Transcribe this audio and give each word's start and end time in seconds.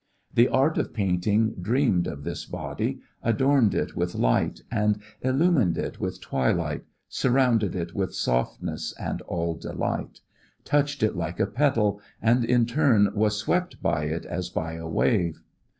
The 0.33 0.47
art 0.47 0.79
of 0.79 0.95
painting 0.95 1.53
dreamed 1.61 2.07
of 2.07 2.23
this 2.23 2.45
body, 2.47 3.01
adorned 3.21 3.75
it 3.75 3.95
with 3.95 4.15
light 4.15 4.61
and 4.71 4.97
illumined 5.21 5.77
it 5.77 5.99
with 5.99 6.19
twilight, 6.19 6.85
surrounded 7.07 7.75
it 7.75 7.93
with 7.93 8.09
all 8.09 8.13
softness 8.13 8.95
and 8.99 9.21
all 9.21 9.53
delight; 9.53 10.21
touched 10.65 11.03
it 11.03 11.15
like 11.15 11.39
a 11.39 11.45
petal, 11.45 12.01
and 12.19 12.43
in 12.43 12.65
turn 12.65 13.09
was 13.13 13.37
swept 13.37 13.79
by 13.83 14.05
it 14.05 14.25
as 14.25 14.49
by 14.49 14.73
a 14.73 14.87
wave. 14.87 15.43